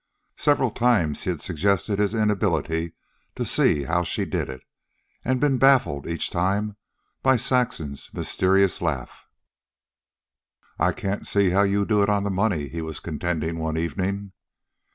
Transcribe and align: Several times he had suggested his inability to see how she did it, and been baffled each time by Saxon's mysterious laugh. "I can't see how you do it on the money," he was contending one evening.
Several 0.37 0.71
times 0.71 1.25
he 1.25 1.29
had 1.29 1.43
suggested 1.43 1.99
his 1.99 2.15
inability 2.15 2.93
to 3.35 3.45
see 3.45 3.83
how 3.83 4.01
she 4.01 4.25
did 4.25 4.49
it, 4.49 4.63
and 5.23 5.39
been 5.39 5.59
baffled 5.59 6.07
each 6.07 6.31
time 6.31 6.75
by 7.21 7.35
Saxon's 7.35 8.11
mysterious 8.11 8.81
laugh. 8.81 9.27
"I 10.79 10.91
can't 10.91 11.27
see 11.27 11.51
how 11.51 11.61
you 11.61 11.85
do 11.85 12.01
it 12.01 12.09
on 12.09 12.23
the 12.23 12.31
money," 12.31 12.67
he 12.67 12.81
was 12.81 12.99
contending 12.99 13.59
one 13.59 13.77
evening. 13.77 14.31